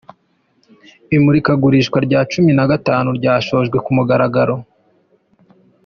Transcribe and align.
Imurika 1.15 1.51
gurisha 1.61 1.97
rya 2.05 2.19
Cumi 2.31 2.51
nagatanu 2.57 3.09
ryashojwe 3.19 3.77
ku 3.85 3.91
mugaragaro 3.97 4.55